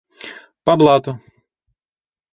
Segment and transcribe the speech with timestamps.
[0.65, 1.13] По блату.